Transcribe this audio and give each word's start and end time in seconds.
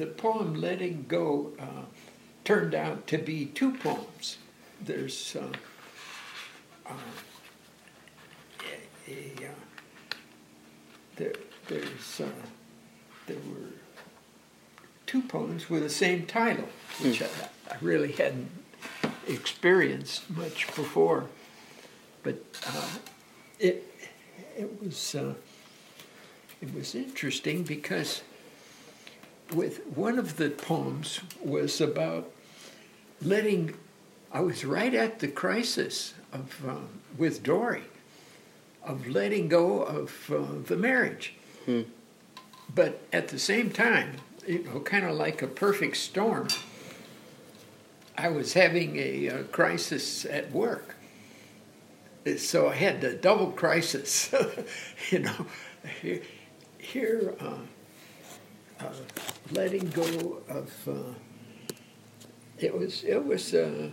the 0.00 0.06
poem 0.06 0.54
Letting 0.54 1.04
Go 1.08 1.52
uh, 1.60 1.84
turned 2.42 2.74
out 2.74 3.06
to 3.08 3.18
be 3.18 3.44
two 3.44 3.74
poems. 3.74 4.38
There's 4.80 5.36
uh, 5.36 5.52
uh, 6.86 6.94
a, 9.06 9.12
a 9.12 9.46
uh, 9.46 10.14
there, 11.16 11.34
there's 11.68 12.20
uh, 12.22 12.46
there 13.26 13.36
were 13.36 13.74
two 15.04 15.20
poems 15.20 15.68
with 15.68 15.82
the 15.82 15.90
same 15.90 16.24
title, 16.24 16.70
which 17.02 17.20
mm. 17.20 17.28
I, 17.68 17.74
I, 17.74 17.76
really 17.82 18.12
hadn't 18.12 18.50
experienced 19.28 20.30
much 20.30 20.66
before. 20.68 21.26
But 22.22 22.42
uh, 22.66 22.88
it 23.58 23.86
it 24.56 24.82
was 24.82 25.14
uh, 25.14 25.34
it 26.62 26.72
was 26.74 26.94
interesting 26.94 27.64
because 27.64 28.22
with 29.54 29.86
one 29.86 30.18
of 30.18 30.36
the 30.36 30.50
poems 30.50 31.20
was 31.42 31.80
about 31.80 32.30
letting. 33.22 33.74
I 34.32 34.40
was 34.40 34.64
right 34.64 34.94
at 34.94 35.18
the 35.18 35.28
crisis 35.28 36.14
of 36.32 36.64
uh, 36.68 36.76
with 37.18 37.42
Dory, 37.42 37.84
of 38.84 39.08
letting 39.08 39.48
go 39.48 39.82
of 39.82 40.30
uh, 40.32 40.62
the 40.66 40.76
marriage, 40.76 41.34
hmm. 41.64 41.82
but 42.74 43.02
at 43.12 43.28
the 43.28 43.38
same 43.38 43.70
time, 43.70 44.16
you 44.46 44.62
know, 44.62 44.80
kind 44.80 45.04
of 45.04 45.16
like 45.16 45.42
a 45.42 45.46
perfect 45.46 45.96
storm. 45.96 46.48
I 48.16 48.28
was 48.28 48.52
having 48.52 48.96
a, 48.96 49.26
a 49.28 49.44
crisis 49.44 50.24
at 50.26 50.52
work, 50.52 50.96
so 52.36 52.68
I 52.68 52.74
had 52.74 53.00
the 53.00 53.14
double 53.14 53.50
crisis. 53.50 54.32
you 55.10 55.20
know, 55.20 55.46
here, 56.02 56.22
here 56.78 57.34
uh, 57.40 57.56
uh, 58.80 58.92
letting 59.52 59.88
go 59.90 60.42
of 60.48 60.88
uh, 60.88 61.14
it 62.58 62.76
was 62.76 63.04
it 63.04 63.24
was 63.24 63.54
uh, 63.54 63.90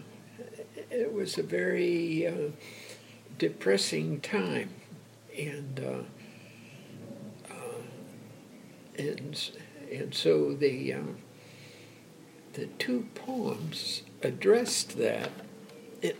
it 0.91 1.11
was 1.11 1.37
a 1.37 1.43
very 1.43 2.27
uh, 2.27 2.51
depressing 3.37 4.19
time, 4.21 4.69
and 5.37 5.79
uh, 5.79 7.53
and 8.97 9.51
and 9.91 10.13
so 10.13 10.53
the 10.53 10.95
the 12.53 12.65
two 12.77 13.07
poems 13.15 14.03
addressed 14.21 14.97
that. 14.97 15.31
It 16.01 16.17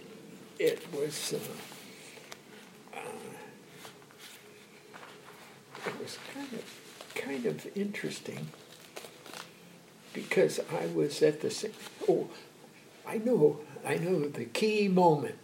it 0.60 0.86
was. 0.94 1.34
it 5.86 6.02
was 6.02 6.18
kind 6.34 6.54
of 6.54 7.14
kind 7.16 7.46
of 7.46 7.68
interesting 7.76 8.48
because 10.22 10.60
I 10.72 10.88
was 10.88 11.22
at 11.22 11.42
the 11.42 11.52
same. 11.52 11.74
Oh, 12.10 12.28
I 13.08 13.18
know, 13.18 13.60
I 13.86 13.96
know 13.96 14.28
the 14.28 14.46
key 14.46 14.88
moment. 14.88 15.36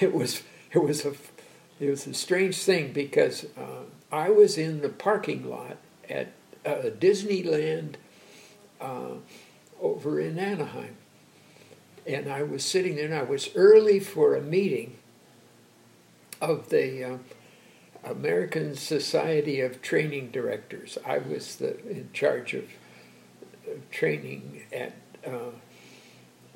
It 0.00 0.14
was, 0.14 0.42
it 0.72 0.78
was 0.78 1.04
a, 1.04 1.14
it 1.80 1.90
was 1.90 2.06
a 2.06 2.14
strange 2.14 2.58
thing 2.58 2.92
because 2.92 3.46
uh, 3.56 3.84
I 4.12 4.30
was 4.30 4.56
in 4.56 4.82
the 4.82 4.88
parking 4.88 5.48
lot 5.48 5.78
at 6.08 6.28
uh, 6.64 6.90
Disneyland 6.98 7.94
uh, 8.80 9.14
over 9.80 10.20
in 10.20 10.38
Anaheim, 10.38 10.96
and 12.06 12.30
I 12.30 12.42
was 12.42 12.64
sitting 12.64 12.96
there. 12.96 13.06
and 13.06 13.14
I 13.14 13.22
was 13.22 13.50
early 13.56 13.98
for 13.98 14.36
a 14.36 14.40
meeting 14.40 14.96
of 16.40 16.68
the 16.68 17.04
uh, 17.04 17.18
American 18.04 18.76
Society 18.76 19.60
of 19.60 19.82
Training 19.82 20.30
Directors. 20.30 20.98
I 21.04 21.18
was 21.18 21.56
the, 21.56 21.78
in 21.88 22.10
charge 22.12 22.54
of 22.54 22.64
training 23.90 24.62
at 24.72 24.94
uh, 25.26 25.52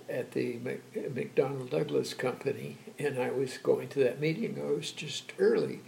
at 0.09 0.33
the 0.33 0.59
McDonnell 0.95 1.71
Douglas 1.71 2.13
Company, 2.13 2.77
and 2.99 3.19
I 3.19 3.31
was 3.31 3.57
going 3.59 3.89
to 3.89 4.01
that 4.01 4.21
meeting. 4.21 4.61
I 4.61 4.73
was 4.73 4.91
just 4.91 5.33
early, 5.39 5.81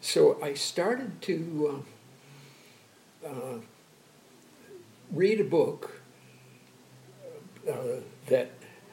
so 0.00 0.38
I 0.42 0.54
started 0.54 1.20
to 1.22 1.84
uh, 3.24 3.28
uh, 3.28 3.58
read 5.12 5.40
a 5.40 5.44
book 5.44 6.00
uh, 7.68 8.00
that 8.28 8.50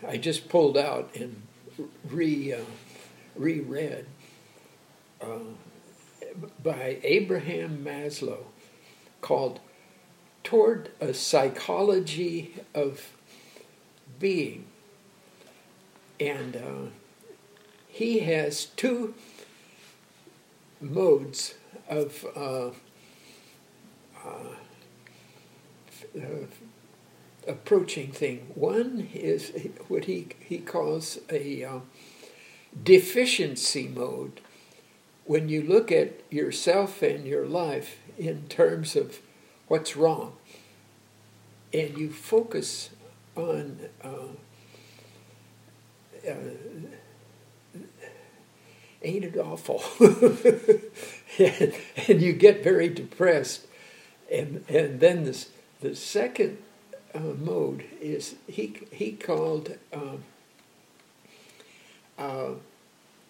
I 0.08 0.18
just 0.18 0.50
pulled 0.50 0.78
out 0.78 1.16
and 1.16 1.42
re 2.10 2.54
uh, 2.54 2.62
reread 3.36 4.06
uh, 5.22 5.40
by 6.64 6.98
Abraham 7.04 7.84
Maslow 7.84 8.46
called 9.22 9.60
Toward 10.48 10.92
a 11.02 11.14
Psychology 11.14 12.56
of 12.74 13.12
Being. 14.18 14.64
And 16.22 16.56
uh, 16.56 16.90
he 17.90 18.20
has 18.20 18.68
two 18.68 19.14
modes 20.80 21.56
of 21.90 22.26
uh, 22.34 22.70
uh, 24.26 24.54
approaching 27.46 28.14
thing. 28.14 28.50
One 28.56 29.10
is 29.14 29.52
what 29.90 30.06
he, 30.06 30.30
he 30.40 30.60
calls 30.60 31.20
a 31.30 31.66
uh, 31.66 31.80
deficiency 32.82 33.90
mode, 33.90 34.40
when 35.26 35.50
you 35.50 35.62
look 35.62 35.92
at 35.92 36.22
yourself 36.32 37.02
and 37.02 37.28
your 37.28 37.46
life 37.46 37.98
in 38.18 38.48
terms 38.48 38.96
of 38.96 39.20
what's 39.68 39.98
wrong, 39.98 40.37
and 41.74 41.98
you 41.98 42.12
focus 42.12 42.90
on 43.36 43.80
uh, 44.04 44.10
uh, 46.28 46.34
ain't 49.04 49.24
it 49.24 49.38
awful? 49.38 49.82
and, 51.40 51.74
and, 52.08 52.22
you 52.22 52.34
get 52.34 52.64
very 52.64 52.90
depressed. 52.90 53.66
And, 54.32 54.64
and 54.68 55.00
then 55.00 55.24
this, 55.24 55.50
the 55.82 55.96
second 55.96 56.58
uh, 57.14 57.20
mode 57.20 57.86
is 58.02 58.36
he, 58.48 58.78
he 58.92 59.14
called 59.14 59.78
um, 59.94 60.24
uh, 62.18 62.52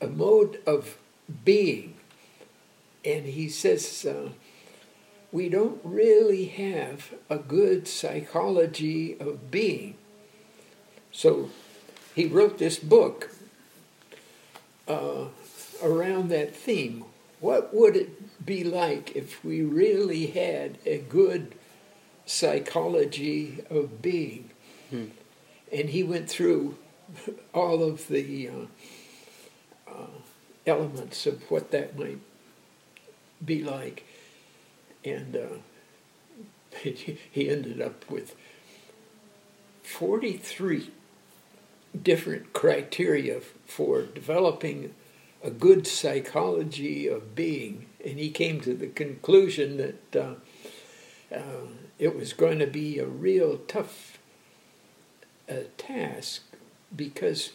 a 0.02 0.08
mode 0.08 0.60
of 0.66 0.98
being. 1.44 1.96
And 3.06 3.26
he 3.26 3.50
says, 3.50 4.06
uh, 4.06 4.30
we 5.32 5.50
don't 5.50 5.80
really 5.84 6.46
have 6.46 7.14
a 7.30 7.38
good 7.38 7.88
psychology 7.88 9.18
of 9.20 9.52
being. 9.52 9.96
So 11.12 11.50
he 12.16 12.26
wrote 12.26 12.58
this 12.58 12.80
book 12.80 13.32
uh, 14.88 15.26
around 15.84 16.30
that 16.30 16.56
theme. 16.56 17.06
What 17.40 17.74
would 17.74 17.96
it 17.96 18.46
be 18.46 18.64
like 18.64 19.16
if 19.16 19.44
we 19.44 19.62
really 19.62 20.28
had 20.28 20.80
a 20.86 20.98
good 20.98 21.56
psychology 22.26 23.64
of 23.70 24.02
being? 24.02 24.50
Hmm. 24.90 25.06
And 25.72 25.90
he 25.90 26.04
went 26.04 26.30
through 26.30 26.78
all 27.54 27.84
of 27.84 28.08
the 28.08 28.50
uh, 28.50 29.92
uh, 29.92 30.08
elements 30.66 31.26
of 31.26 31.44
what 31.52 31.72
that 31.72 31.98
might 31.98 32.20
be 33.44 33.64
like. 33.64 34.07
And 35.10 35.36
uh, 35.36 35.48
he 36.82 37.50
ended 37.50 37.82
up 37.82 38.10
with 38.10 38.36
43 39.84 40.92
different 42.04 42.54
criteria 42.54 43.40
for 43.66 44.04
developing 44.04 44.94
a 45.44 45.50
good 45.50 45.88
psychology 45.88 47.08
of 47.08 47.36
being. 47.36 47.86
And 48.04 48.20
he 48.20 48.30
came 48.30 48.60
to 48.62 48.74
the 48.74 48.88
conclusion 48.88 49.78
that 49.78 50.16
uh, 50.16 51.36
uh, 51.36 51.68
it 52.00 52.16
was 52.16 52.34
going 52.34 52.60
to 52.60 52.68
be 52.68 53.00
a 53.00 53.06
real 53.06 53.58
tough 53.68 54.18
uh, 55.50 55.56
task 55.78 56.44
because 56.96 57.52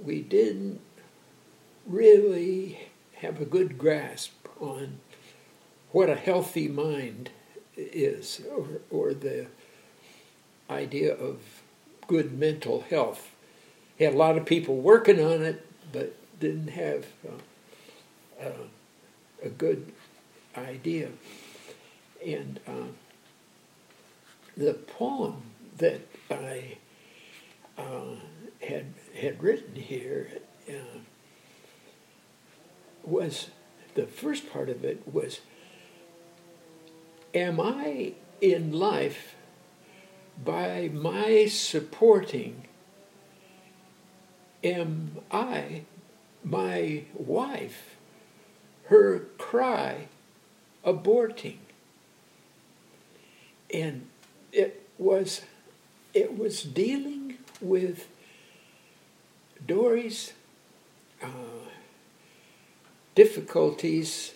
we 0.00 0.20
didn't 0.20 0.80
really 1.86 2.88
have 3.14 3.40
a 3.40 3.44
good 3.44 3.78
grasp 3.78 4.32
on 4.60 4.98
what 5.92 6.10
a 6.10 6.16
healthy 6.16 6.68
mind 6.68 7.30
is, 7.76 8.40
or, 8.50 8.66
or 8.90 9.14
the 9.14 9.46
idea 10.70 11.14
of 11.14 11.38
good 12.08 12.38
mental 12.38 12.82
health. 12.90 13.30
He 13.96 14.04
had 14.04 14.14
a 14.14 14.16
lot 14.16 14.36
of 14.36 14.46
people 14.46 14.76
working 14.76 15.22
on 15.22 15.42
it, 15.42 15.66
but 15.92 16.16
didn't 16.40 16.68
have 16.68 17.06
uh, 17.28 18.44
uh, 18.44 18.66
a 19.44 19.48
good 19.48 19.92
idea. 20.56 21.10
And 22.26 22.58
uh, 22.66 22.90
the 24.56 24.74
poem 24.74 25.42
that 25.78 26.00
I 26.30 26.78
uh, 27.76 28.16
had 28.66 28.86
had 29.18 29.42
written 29.42 29.74
here 29.74 30.28
uh, 30.68 30.98
was 33.04 33.50
the 33.94 34.06
first 34.06 34.50
part 34.50 34.68
of 34.68 34.84
it 34.84 35.02
was 35.12 35.40
Am 37.34 37.60
I 37.60 38.12
in 38.40 38.72
life 38.72 39.34
by 40.44 40.90
my 40.92 41.46
supporting 41.46 42.66
am 44.64 45.18
I, 45.30 45.82
my 46.44 47.04
wife, 47.14 47.96
her 48.84 49.20
cry 49.38 50.08
aborting. 50.84 51.58
And 53.72 54.08
it 54.52 54.86
was 54.98 55.42
it 56.12 56.36
was 56.36 56.62
dealing 56.62 57.38
with 57.60 58.06
Dory's 59.66 60.34
uh, 61.22 61.28
difficulties, 63.14 64.34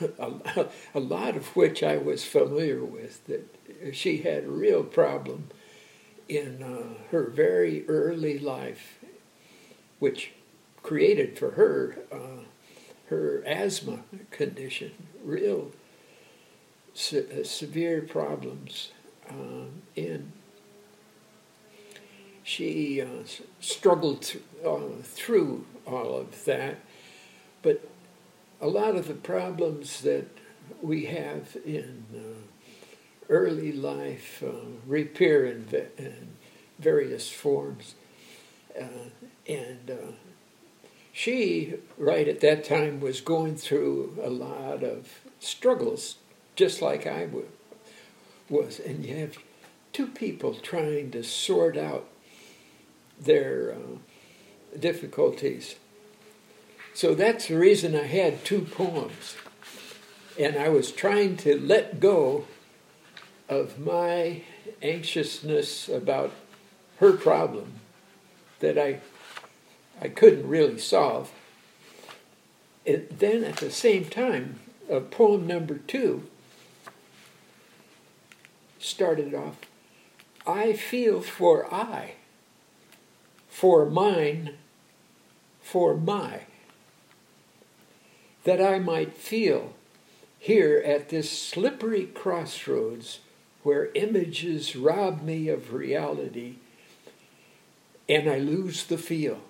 a, 0.18 0.66
a 0.94 1.00
lot 1.00 1.36
of 1.36 1.54
which 1.56 1.82
I 1.82 1.96
was 1.96 2.24
familiar 2.24 2.84
with, 2.84 3.24
that 3.26 3.54
she 3.92 4.18
had 4.18 4.44
a 4.44 4.50
real 4.50 4.84
problem 4.84 5.48
in 6.28 6.62
uh, 6.62 7.02
her 7.10 7.24
very 7.24 7.88
early 7.88 8.38
life, 8.38 8.98
which 9.98 10.32
created 10.82 11.38
for 11.38 11.52
her 11.52 11.98
uh, 12.12 12.44
her 13.08 13.42
asthma 13.46 14.00
condition, 14.30 14.92
real 15.24 15.72
se- 16.92 17.40
uh, 17.40 17.44
severe 17.44 18.02
problems, 18.02 18.92
um, 19.30 19.82
and 19.96 20.32
she 22.42 23.00
uh, 23.00 23.06
struggled 23.60 24.22
th- 24.22 24.44
uh, 24.64 25.02
through 25.02 25.64
all 25.86 26.16
of 26.16 26.44
that. 26.44 26.76
But 27.62 27.88
a 28.60 28.66
lot 28.66 28.96
of 28.96 29.08
the 29.08 29.14
problems 29.14 30.00
that 30.02 30.26
we 30.82 31.06
have 31.06 31.56
in 31.64 32.04
uh, 32.14 32.48
early 33.28 33.72
life 33.72 34.42
uh, 34.46 34.52
reappear 34.86 35.46
in, 35.46 35.66
in, 35.96 36.36
various 36.78 37.28
forms. 37.28 37.96
Uh, 38.80 39.10
and 39.48 39.90
uh, 39.90 40.12
she, 41.12 41.74
right 41.96 42.28
at 42.28 42.38
that 42.40 42.62
time, 42.62 43.00
was 43.00 43.20
going 43.20 43.56
through 43.56 44.16
a 44.22 44.30
lot 44.30 44.84
of 44.84 45.20
struggles, 45.40 46.18
just 46.54 46.80
like 46.80 47.04
I 47.04 47.26
w- 47.26 47.48
was. 48.48 48.78
And 48.78 49.04
you 49.04 49.16
have 49.16 49.38
two 49.92 50.06
people 50.06 50.54
trying 50.54 51.10
to 51.10 51.24
sort 51.24 51.76
out 51.76 52.06
their 53.20 53.72
uh, 53.74 54.78
difficulties. 54.78 55.74
So 56.98 57.14
that's 57.14 57.46
the 57.46 57.56
reason 57.56 57.94
I 57.94 58.06
had 58.06 58.44
two 58.44 58.62
poems. 58.62 59.36
And 60.36 60.56
I 60.56 60.68
was 60.68 60.90
trying 60.90 61.36
to 61.36 61.56
let 61.56 62.00
go 62.00 62.46
of 63.48 63.78
my 63.78 64.42
anxiousness 64.82 65.88
about 65.88 66.32
her 66.96 67.12
problem 67.12 67.74
that 68.58 68.76
I, 68.76 68.98
I 70.02 70.08
couldn't 70.08 70.48
really 70.48 70.80
solve. 70.80 71.30
And 72.84 73.06
then 73.16 73.44
at 73.44 73.58
the 73.58 73.70
same 73.70 74.06
time, 74.06 74.58
uh, 74.92 74.98
poem 74.98 75.46
number 75.46 75.78
two 75.78 76.26
started 78.80 79.34
off 79.34 79.58
I 80.44 80.72
feel 80.72 81.20
for 81.20 81.72
I, 81.72 82.14
for 83.48 83.86
mine, 83.86 84.56
for 85.62 85.96
my, 85.96 86.40
that 88.44 88.60
I 88.60 88.78
might 88.78 89.16
feel 89.16 89.74
here 90.38 90.82
at 90.84 91.08
this 91.08 91.30
slippery 91.30 92.06
crossroads 92.06 93.20
where 93.62 93.90
images 93.94 94.76
rob 94.76 95.22
me 95.22 95.48
of 95.48 95.74
reality 95.74 96.56
and 98.08 98.30
I 98.30 98.38
lose 98.38 98.84
the 98.84 98.98
feel. 98.98 99.40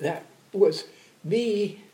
That 0.00 0.24
was 0.52 0.86
me 1.22 1.84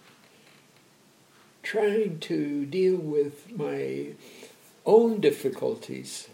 trying 1.63 2.19
to 2.21 2.65
deal 2.65 2.97
with 2.97 3.55
my 3.55 4.15
own 4.87 5.21
difficulties, 5.21 6.29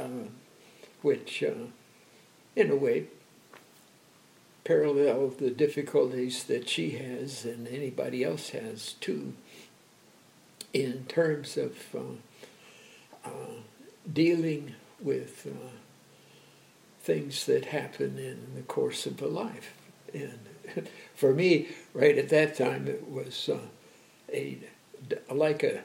uh, 0.00 0.28
which, 1.02 1.42
uh, 1.42 1.66
in 2.56 2.70
a 2.70 2.76
way, 2.76 3.08
parallel 4.64 5.28
the 5.28 5.50
difficulties 5.50 6.44
that 6.44 6.68
she 6.68 6.90
has 6.92 7.44
and 7.44 7.68
anybody 7.68 8.24
else 8.24 8.50
has 8.50 8.94
too, 8.94 9.34
in 10.72 11.04
terms 11.06 11.56
of 11.56 11.76
uh, 11.94 13.28
uh, 13.28 13.60
dealing 14.10 14.74
with 15.00 15.46
uh, 15.46 15.68
things 17.02 17.44
that 17.46 17.66
happen 17.66 18.18
in 18.18 18.54
the 18.54 18.62
course 18.62 19.06
of 19.06 19.20
a 19.20 19.26
life. 19.26 19.74
And 20.12 20.38
for 21.14 21.34
me, 21.34 21.68
right 21.92 22.16
at 22.16 22.30
that 22.30 22.56
time, 22.56 22.88
it 22.88 23.08
was 23.08 23.50
uh, 23.52 23.58
a 24.32 24.58
like 25.30 25.62
a 25.62 25.84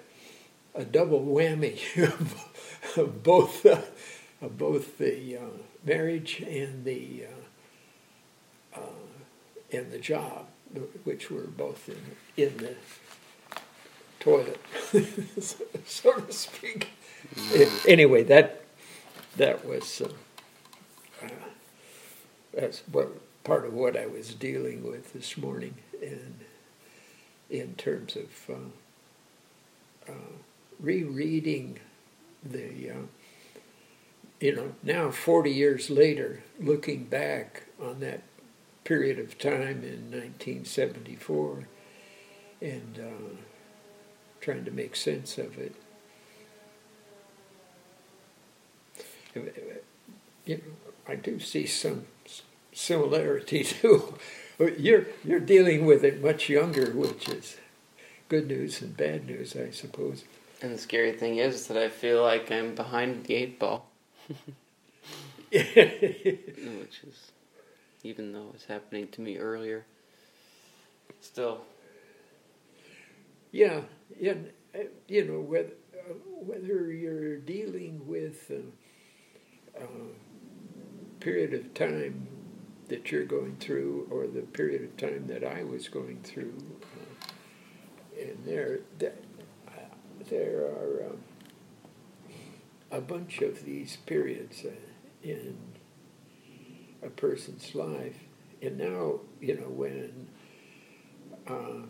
a 0.76 0.86
double 0.86 1.22
whammy 1.26 1.78
of, 2.98 3.24
both 3.24 3.66
uh, 3.66 3.82
of 4.42 4.58
both 4.58 4.98
the 4.98 5.36
uh, 5.36 5.42
marriage 5.84 6.40
and 6.40 6.86
the 6.86 7.26
and 9.72 9.92
the 9.92 10.00
job, 10.00 10.48
which 11.04 11.30
were 11.30 11.44
both 11.44 11.90
in 11.90 12.46
in 12.46 12.58
the 12.58 12.76
toilet, 14.20 14.60
so 15.86 16.20
to 16.20 16.34
speak. 16.34 16.90
Mm. 17.36 17.88
Anyway, 17.88 18.24
that 18.24 18.64
that 19.38 19.66
was 19.66 20.02
uh, 20.02 21.26
uh, 21.26 21.30
that's 22.54 22.84
what 22.92 23.10
part 23.44 23.66
of 23.66 23.74
what 23.74 23.98
I 23.98 24.06
was 24.06 24.34
dealing 24.34 24.90
with 24.90 25.14
this 25.14 25.38
morning, 25.38 25.76
in 26.02 26.36
in 27.50 27.76
terms 27.76 28.16
of 28.16 28.50
uh, 28.50 30.12
uh 30.12 30.34
rereading 30.80 31.80
the. 32.44 32.92
Uh, 32.92 33.04
you 34.40 34.56
know, 34.56 34.72
now 34.82 35.12
40 35.12 35.52
years 35.52 35.90
later, 35.90 36.44
looking 36.60 37.04
back 37.04 37.64
on 37.82 38.00
that 38.00 38.22
period 38.90 39.20
of 39.20 39.38
time 39.38 39.84
in 39.84 40.10
1974 40.10 41.68
and 42.60 43.00
uh, 43.00 43.36
trying 44.42 44.66
to 44.66 44.72
make 44.72 44.96
sense 44.96 45.38
of 45.38 45.60
it. 45.60 45.76
You 49.36 50.56
know, 50.56 50.62
I 51.08 51.14
do 51.14 51.40
see 51.40 51.68
some 51.68 52.08
similarity 52.74 53.64
too. 53.64 54.16
You're 54.78 55.06
you're 55.24 55.40
dealing 55.40 55.86
with 55.86 56.04
it 56.04 56.22
much 56.22 56.50
younger, 56.50 56.92
which 56.92 57.30
is 57.30 57.58
good 58.28 58.48
news 58.48 58.82
and 58.82 58.98
bad 58.98 59.26
news, 59.28 59.56
I 59.56 59.70
suppose. 59.70 60.26
And 60.62 60.74
the 60.74 60.78
scary 60.78 61.14
thing 61.14 61.38
is 61.38 61.68
that 61.68 61.78
I 61.78 61.88
feel 61.88 62.22
like 62.24 62.52
I'm 62.52 62.76
behind 62.76 63.24
the 63.24 63.36
eight 63.36 63.58
ball. 63.58 63.88
which 65.52 67.04
is, 67.08 67.32
even 68.04 68.32
though 68.32 68.52
it's 68.54 68.66
happening 68.66 69.08
to 69.10 69.22
me 69.22 69.38
earlier, 69.38 69.86
still. 71.22 71.62
Yeah, 73.52 73.82
yeah, 74.20 74.36
uh, 74.76 74.80
you 75.08 75.26
know 75.26 75.40
whether 75.40 75.74
uh, 75.94 76.14
whether 76.42 76.92
you're 76.92 77.38
dealing 77.38 78.08
with. 78.08 78.52
Uh, 78.52 78.62
uh, 79.80 79.86
period 81.20 81.54
of 81.54 81.74
time 81.74 82.28
that 82.88 83.12
you're 83.12 83.26
going 83.26 83.56
through, 83.58 84.08
or 84.10 84.26
the 84.28 84.42
period 84.42 84.84
of 84.84 84.98
time 84.98 85.28
that 85.28 85.44
I 85.44 85.64
was 85.64 85.88
going 85.88 86.20
through, 86.24 86.56
uh, 86.82 88.22
and 88.22 88.38
there, 88.46 88.80
that, 89.00 89.22
uh, 89.68 89.72
there 90.30 90.62
are 90.62 91.06
um, 91.12 91.18
a 92.92 93.02
bunch 93.02 93.42
of 93.42 93.64
these 93.66 93.98
periods 94.06 94.66
in 95.24 95.58
a 97.04 97.10
person's 97.10 97.76
life, 97.76 98.18
and 98.62 98.78
now 98.78 99.20
you 99.40 99.56
know 99.56 99.70
when 99.70 100.28
uh, 101.48 101.86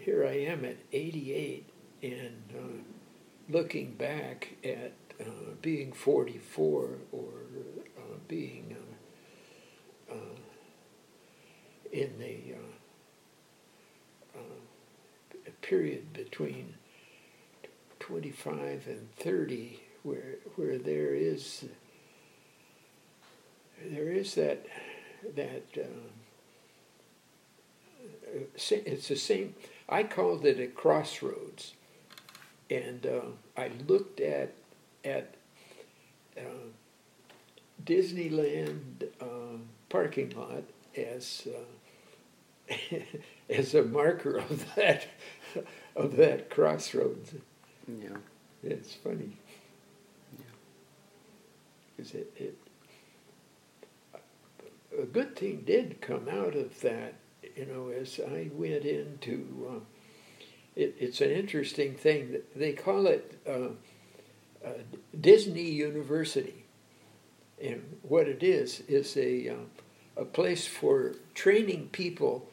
here 0.00 0.26
I 0.26 0.38
am 0.46 0.64
at 0.64 0.76
88 0.92 1.68
and 2.02 2.42
uh, 2.56 3.52
looking 3.52 3.92
back 3.94 4.56
at 4.64 4.92
uh, 5.20 5.54
being 5.60 5.92
44 5.92 6.88
or 7.12 7.28
uh, 7.96 8.00
being 8.28 8.76
uh, 10.10 10.14
uh, 10.14 10.16
in 11.92 12.18
the 12.18 12.54
period 15.62 16.12
between 16.12 16.74
25 17.98 18.86
and 18.88 19.14
30 19.16 19.80
where 20.02 20.36
where 20.56 20.76
there 20.76 21.14
is 21.14 21.64
there 23.90 24.10
is 24.10 24.34
that 24.34 24.66
that 25.36 25.64
uh, 25.76 25.84
it's 28.66 29.08
the 29.08 29.16
same 29.16 29.54
I 29.88 30.02
called 30.04 30.44
it 30.44 30.60
a 30.60 30.66
crossroads 30.68 31.74
and 32.70 33.06
uh, 33.06 33.20
I 33.56 33.70
looked 33.86 34.20
at 34.20 34.54
at 35.04 35.34
Disneyland 37.84 39.08
uh, 39.20 39.58
parking 39.88 40.30
lot 40.30 40.64
as 40.96 41.46
uh, 42.70 42.74
as 43.50 43.74
a 43.74 43.82
marker 43.82 44.38
of 44.38 44.74
that 44.76 45.06
of 45.96 46.16
that 46.16 46.50
crossroads. 46.50 47.32
Yeah. 47.88 48.16
It's 48.62 48.94
funny. 48.94 49.36
Yeah, 50.38 50.44
Because 51.96 52.14
it, 52.14 52.32
it, 52.36 52.58
good 55.12 55.36
thing 55.36 55.62
did 55.66 56.00
come 56.00 56.28
out 56.28 56.54
of 56.54 56.80
that, 56.80 57.14
you 57.56 57.66
know, 57.66 57.90
as 57.90 58.20
I 58.20 58.50
went 58.52 58.84
into, 58.84 59.68
uh, 59.70 59.80
it, 60.74 60.96
it's 60.98 61.20
an 61.20 61.30
interesting 61.30 61.94
thing. 61.94 62.38
They 62.56 62.72
call 62.72 63.06
it 63.06 63.38
uh, 63.46 63.68
uh, 64.66 64.72
Disney 65.18 65.70
University. 65.70 66.64
And 67.62 67.98
what 68.02 68.26
it 68.26 68.42
is, 68.42 68.80
is 68.88 69.16
a, 69.16 69.50
uh, 69.50 69.54
a 70.16 70.24
place 70.24 70.66
for 70.66 71.14
training 71.34 71.90
people 71.92 72.48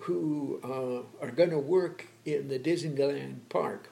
who 0.00 0.60
uh, 0.64 1.24
are 1.24 1.30
going 1.30 1.50
to 1.50 1.58
work 1.58 2.06
in 2.24 2.48
the 2.48 2.58
Disneyland 2.58 3.40
park, 3.48 3.90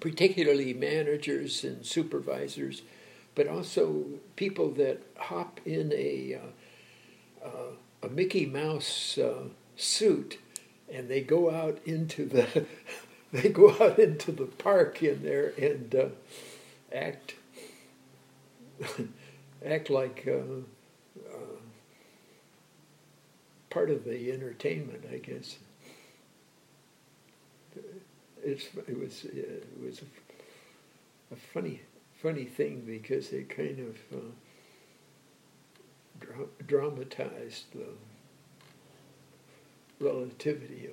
particularly 0.00 0.74
managers 0.74 1.64
and 1.64 1.84
supervisors, 1.84 2.82
but 3.34 3.46
also 3.46 4.04
people 4.34 4.70
that 4.72 5.02
hop 5.18 5.60
in 5.64 5.92
a, 5.94 6.34
uh, 6.34 6.46
a 8.06 8.08
Mickey 8.08 8.46
Mouse 8.46 9.18
uh, 9.18 9.48
suit 9.76 10.38
and 10.92 11.08
they 11.08 11.20
go 11.20 11.50
out 11.50 11.78
into 11.84 12.24
the 12.24 12.66
they 13.32 13.48
go 13.48 13.70
out 13.80 13.98
into 13.98 14.32
the 14.32 14.46
park 14.46 15.02
in 15.02 15.22
there 15.22 15.52
and 15.58 15.94
uh, 15.94 16.06
act 16.94 17.34
act 19.66 19.90
like 19.90 20.24
uh, 20.28 21.30
uh, 21.34 21.56
part 23.70 23.90
of 23.90 24.04
the 24.04 24.30
entertainment, 24.32 25.04
I 25.12 25.16
guess. 25.16 25.56
It's 28.44 28.66
it 28.86 28.98
was 28.98 29.24
it 29.24 29.66
was 29.82 30.02
a, 30.02 31.34
a 31.34 31.36
funny 31.36 31.82
funny 32.22 32.44
thing 32.44 32.82
because 32.86 33.32
it 33.32 33.48
kind 33.48 33.80
of 33.80 34.18
uh, 34.18 34.22
dra- 36.20 36.46
dramatized 36.66 37.64
the 37.72 37.86
relativity 40.04 40.88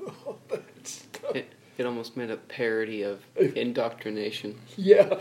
of 0.00 0.14
all 0.26 0.38
that 0.48 0.86
stuff. 0.86 1.36
It, 1.36 1.52
it 1.76 1.86
almost 1.86 2.16
made 2.16 2.30
a 2.30 2.36
parody 2.36 3.02
of 3.02 3.20
indoctrination. 3.36 4.58
Yeah, 4.76 5.18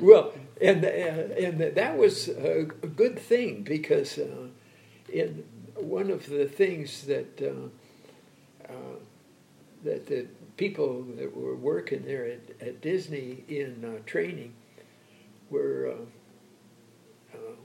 well, 0.00 0.32
and 0.60 0.84
uh, 0.84 0.88
and 0.88 1.60
that 1.60 1.96
was 1.96 2.28
a 2.28 2.64
good 2.64 3.18
thing 3.18 3.62
because 3.62 4.18
uh, 4.18 4.48
in 5.12 5.44
one 5.74 6.10
of 6.10 6.28
the 6.28 6.46
things 6.46 7.04
that 7.04 7.40
uh, 7.42 8.72
uh, 8.72 8.96
that 9.84 10.06
the 10.06 10.26
people 10.56 11.02
that 11.16 11.36
were 11.36 11.54
working 11.54 12.02
there 12.04 12.26
at, 12.26 12.40
at 12.60 12.80
Disney 12.80 13.44
in 13.48 13.84
uh, 13.84 14.02
training 14.06 14.54
were 15.50 15.92
uh, 15.92 16.04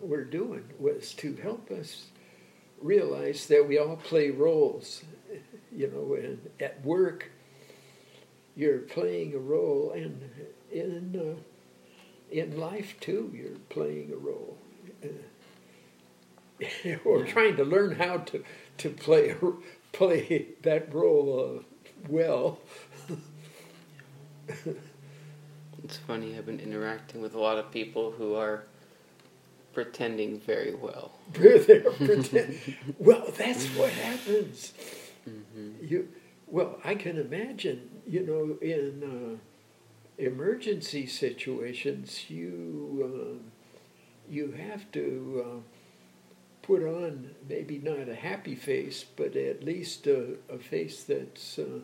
were 0.01 0.23
doing 0.23 0.65
was 0.79 1.13
to 1.15 1.35
help 1.35 1.71
us 1.71 2.07
realize 2.81 3.47
that 3.47 3.67
we 3.67 3.77
all 3.77 3.95
play 3.95 4.29
roles, 4.29 5.03
you 5.71 5.87
know, 5.87 6.15
and 6.15 6.49
at 6.59 6.83
work 6.83 7.31
you're 8.55 8.79
playing 8.79 9.33
a 9.33 9.39
role, 9.39 9.91
and 9.95 10.29
in 10.71 11.19
uh, 11.19 11.35
in 12.31 12.59
life 12.59 12.99
too, 12.99 13.31
you're 13.33 13.57
playing 13.69 14.11
a 14.11 14.17
role, 14.17 14.57
uh, 15.03 15.07
or 17.05 17.23
trying 17.25 17.55
to 17.57 17.63
learn 17.63 17.95
how 17.95 18.17
to 18.17 18.43
to 18.77 18.89
play 18.89 19.35
play 19.93 20.47
that 20.63 20.93
role 20.93 21.59
uh, 21.59 21.63
well. 22.09 22.59
it's 25.83 25.97
funny. 25.97 26.37
I've 26.37 26.45
been 26.45 26.59
interacting 26.59 27.21
with 27.21 27.33
a 27.33 27.39
lot 27.39 27.57
of 27.57 27.71
people 27.71 28.11
who 28.11 28.35
are 28.35 28.65
pretending 29.73 30.39
very 30.39 30.73
well. 30.73 31.11
pretend. 31.33 32.59
well, 32.97 33.25
that's 33.37 33.67
what 33.67 33.91
happens. 33.91 34.73
Mm-hmm. 35.27 35.85
You 35.85 36.07
well, 36.47 36.79
I 36.83 36.95
can 36.95 37.17
imagine, 37.17 37.89
you 38.05 38.25
know, 38.25 38.57
in 38.61 39.39
uh, 39.39 40.21
emergency 40.21 41.07
situations, 41.07 42.29
you 42.29 43.39
uh, 43.41 43.49
you 44.29 44.51
have 44.51 44.91
to 44.91 45.45
uh, 45.45 45.59
put 46.61 46.83
on 46.83 47.31
maybe 47.47 47.79
not 47.79 48.09
a 48.09 48.15
happy 48.15 48.55
face, 48.55 49.05
but 49.15 49.35
at 49.35 49.63
least 49.63 50.07
a, 50.07 50.35
a 50.49 50.57
face 50.57 51.03
that's 51.03 51.57
uh, 51.57 51.79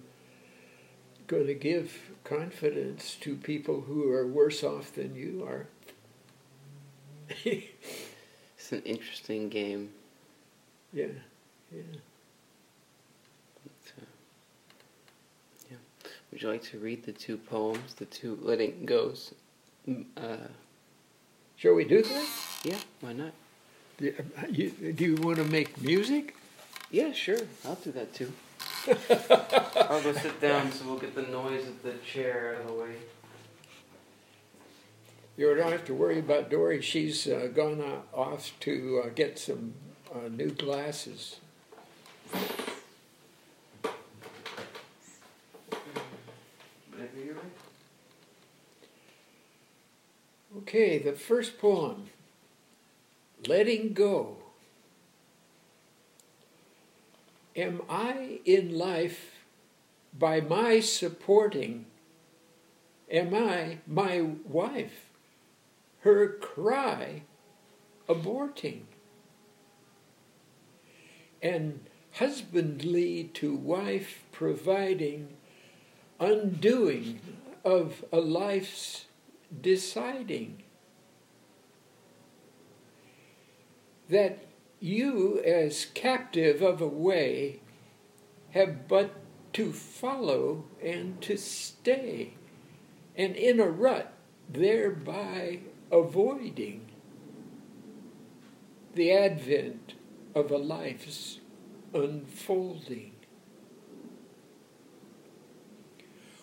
going 1.28 1.48
to 1.48 1.54
give 1.54 2.12
confidence 2.24 3.16
to 3.22 3.36
people 3.36 3.82
who 3.82 4.10
are 4.12 4.28
worse 4.28 4.64
off 4.64 4.94
than 4.94 5.16
you 5.16 5.46
are. 5.48 5.68
it's 7.46 8.72
an 8.72 8.82
interesting 8.84 9.50
game. 9.50 9.90
Yeah, 10.94 11.08
yeah. 11.74 11.82
Yeah. 15.70 15.78
Would 16.32 16.42
you 16.42 16.50
like 16.50 16.64
to 16.64 16.80
read 16.80 17.06
the 17.06 17.12
two 17.12 17.38
poems, 17.38 17.94
the 17.96 18.06
two 18.06 18.38
letting 18.42 18.86
goes? 18.86 19.34
Uh, 20.16 20.38
Shall 21.58 21.74
we 21.74 21.86
do 21.86 22.04
that? 22.04 22.28
Yeah, 22.64 22.78
why 23.02 23.14
not? 23.14 23.32
Do 23.98 24.14
you, 24.52 24.70
do 24.70 25.06
you 25.06 25.16
want 25.16 25.38
to 25.38 25.44
make 25.46 25.82
music? 25.82 26.36
Yeah, 26.92 27.12
sure. 27.14 27.40
I'll 27.66 27.76
do 27.76 27.92
that 27.94 28.14
too. 28.14 28.32
I'll 29.90 30.04
go 30.04 30.14
sit 30.14 30.40
down 30.40 30.72
so 30.72 30.86
we'll 30.86 31.00
get 31.00 31.16
the 31.16 31.24
noise 31.24 31.68
of 31.68 31.82
the 31.82 31.94
chair 32.06 32.56
out 32.56 32.62
of 32.62 32.68
the 32.68 32.74
way. 32.74 32.96
You 35.38 35.56
don't 35.56 35.72
have 35.72 35.86
to 35.86 35.94
worry 35.94 36.18
about 36.18 36.50
Dory. 36.50 36.82
She's 36.82 37.28
uh, 37.28 37.50
gone 37.54 38.02
off 38.12 38.54
to 38.62 39.04
uh, 39.06 39.10
get 39.14 39.38
some 39.38 39.76
uh, 40.12 40.30
new 40.30 40.50
glasses. 40.50 41.38
Okay, 50.58 50.98
the 50.98 51.14
first 51.14 51.60
poem, 51.60 52.10
Letting 53.48 53.94
Go. 53.94 54.38
Am 57.56 57.84
I 57.88 58.40
in 58.44 58.76
life 58.76 59.36
by 60.18 60.42
my 60.42 60.80
supporting? 60.80 61.86
Am 63.10 63.34
I 63.34 63.78
my 63.88 64.22
wife, 64.22 65.07
her 66.08 66.30
cry 66.30 67.22
aborting? 68.08 68.84
And 71.42 71.82
husbandly 72.14 73.26
to 73.34 73.54
wife 73.54 74.24
providing, 74.32 75.36
undoing 76.18 77.20
of 77.66 78.06
a 78.14 78.22
life's 78.22 79.08
deciding 79.62 80.64
that 84.10 84.46
you, 84.80 85.42
as 85.42 85.88
captive 85.94 86.62
of 86.62 86.80
a 86.80 86.88
way, 86.88 87.60
have 88.52 88.88
but 88.88 89.12
to 89.52 89.74
follow 89.74 90.64
and 90.82 91.20
to 91.22 91.38
stay, 91.38 92.36
and 93.18 93.36
in 93.36 93.60
a 93.60 93.68
rut, 93.68 94.14
thereby 94.50 95.60
avoiding 95.92 96.88
the 98.94 99.12
advent 99.12 99.94
of 100.34 100.52
a 100.52 100.58
life's 100.58 101.40
unfolding. 101.94 103.14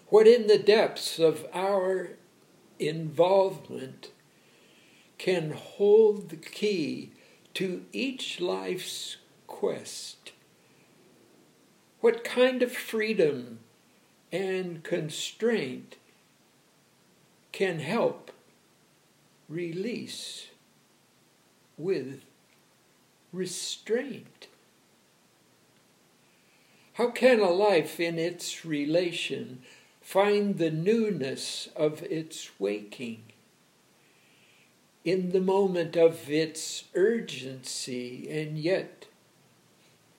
What 0.08 0.26
in 0.26 0.46
the 0.46 0.58
depths 0.58 1.18
of 1.18 1.46
our 1.52 2.10
involvement 2.78 4.10
can 5.18 5.52
hold 5.52 6.28
the 6.28 6.36
key 6.36 7.10
to 7.54 7.84
each 7.92 8.40
life's 8.40 9.16
quest. 9.46 10.32
What 12.00 12.24
kind 12.24 12.62
of 12.62 12.72
freedom 12.72 13.60
and 14.32 14.82
constraint 14.82 15.96
can 17.52 17.78
help 17.78 18.32
release 19.48 20.48
with 21.76 22.22
restraint? 23.32 24.48
How 26.94 27.10
can 27.10 27.40
a 27.40 27.50
life 27.50 27.98
in 27.98 28.18
its 28.18 28.64
relation 28.64 29.62
find 30.00 30.58
the 30.58 30.70
newness 30.70 31.68
of 31.74 32.02
its 32.04 32.50
waking. 32.60 33.22
in 35.04 35.32
the 35.32 35.40
moment 35.40 35.96
of 35.96 36.30
its 36.30 36.84
urgency 36.94 38.26
and 38.30 38.58
yet 38.58 39.06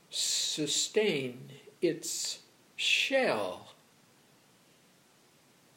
sustain 0.10 1.50
its 1.82 2.39
shell? 2.75 3.74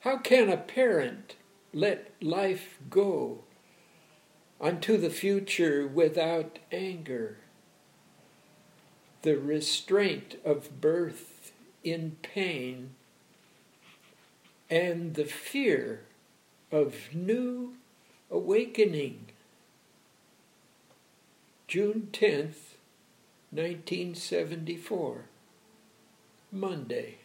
How 0.01 0.19
can 0.19 0.49
a 0.51 0.57
parent 0.57 1.35
let 1.79 2.13
life 2.21 2.77
go 2.91 3.39
unto 4.61 4.97
the 4.97 5.11
future 5.11 5.87
without 5.87 6.59
anger? 6.73 7.37
The 9.23 9.37
restraint 9.37 10.37
of 10.45 10.81
birth 10.81 11.53
in 11.85 12.17
pain 12.23 12.91
and 14.69 15.15
the 15.15 15.25
fear 15.25 16.03
of 16.73 17.15
new 17.15 17.75
awakening. 18.29 19.27
June 21.69 22.09
10th, 22.13 22.75
1974, 23.53 25.25
Monday. 26.51 27.19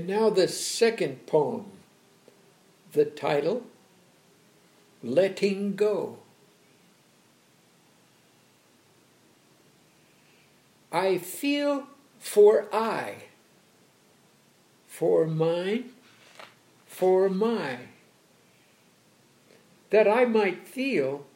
And 0.00 0.08
now 0.08 0.30
the 0.30 0.48
second 0.48 1.26
poem, 1.26 1.66
the 2.92 3.04
title, 3.04 3.64
Letting 5.02 5.76
Go. 5.76 6.20
I 10.90 11.18
feel 11.18 11.86
for 12.18 12.66
I, 12.72 13.24
for 14.88 15.26
mine, 15.26 15.90
for 16.86 17.28
my, 17.28 17.80
that 19.90 20.08
I 20.08 20.24
might 20.24 20.66
feel 20.66 21.26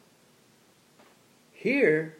here 1.53 2.17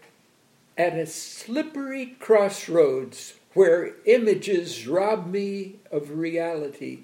at 0.77 0.93
a 0.93 1.07
slippery 1.07 2.15
crossroads 2.19 3.33
where 3.55 3.93
images 4.05 4.85
rob 4.85 5.31
me 5.31 5.77
of 5.89 6.11
reality. 6.11 6.99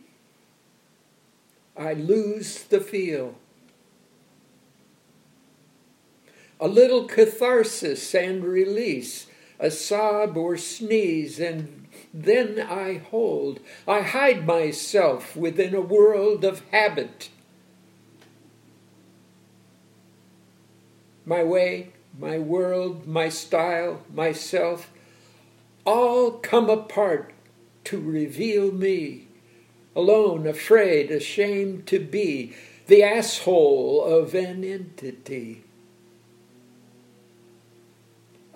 I 1.77 1.93
lose 1.93 2.63
the 2.65 2.81
feel. 2.81 3.35
A 6.59 6.67
little 6.67 7.05
catharsis 7.05 8.13
and 8.13 8.43
release, 8.43 9.27
a 9.59 9.71
sob 9.71 10.35
or 10.35 10.57
sneeze, 10.57 11.39
and 11.39 11.87
then 12.13 12.59
I 12.59 12.97
hold. 12.97 13.61
I 13.87 14.01
hide 14.01 14.45
myself 14.45 15.37
within 15.37 15.73
a 15.73 15.79
world 15.79 16.43
of 16.43 16.61
habit. 16.71 17.29
My 21.25 21.45
way, 21.45 21.93
my 22.19 22.39
world, 22.39 23.07
my 23.07 23.29
style, 23.29 24.01
myself 24.13 24.91
all 25.85 26.31
come 26.31 26.69
apart 26.69 27.33
to 27.85 27.99
reveal 27.99 28.71
me, 28.71 29.27
alone, 29.95 30.47
afraid, 30.47 31.11
ashamed 31.11 31.87
to 31.87 31.99
be 31.99 32.53
the 32.87 33.03
asshole 33.03 34.03
of 34.03 34.33
an 34.35 34.63
entity. 34.63 35.63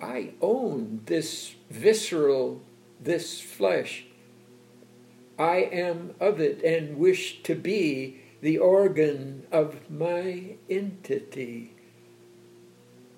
I 0.00 0.32
own 0.40 1.00
this 1.06 1.54
visceral, 1.70 2.60
this 3.00 3.40
flesh. 3.40 4.04
I 5.38 5.56
am 5.56 6.14
of 6.20 6.40
it 6.40 6.62
and 6.62 6.98
wish 6.98 7.42
to 7.44 7.54
be 7.54 8.20
the 8.40 8.58
organ 8.58 9.46
of 9.50 9.90
my 9.90 10.56
entity. 10.68 11.75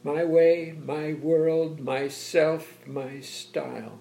My 0.08 0.24
way, 0.24 0.74
my 0.82 1.12
world, 1.12 1.80
myself, 1.80 2.78
my 2.86 3.20
style. 3.20 3.98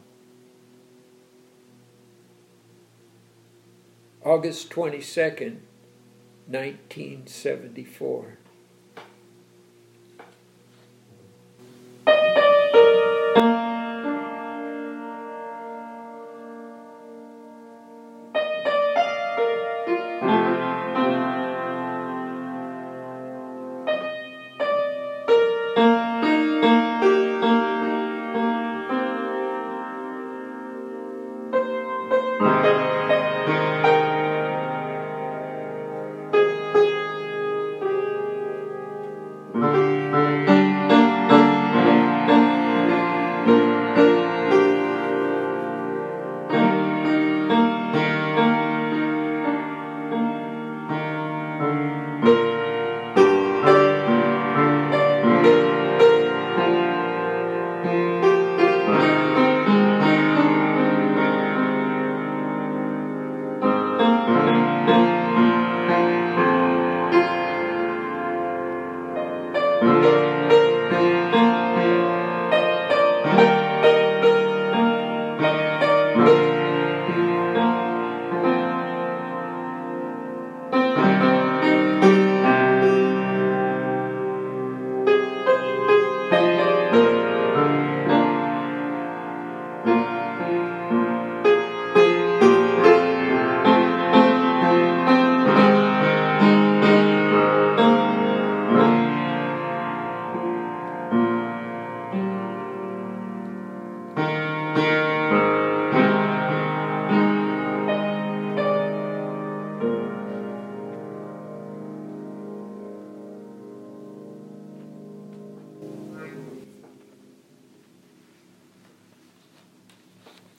August 4.24 4.70
22nd, 4.70 5.58
1974. 6.48 8.38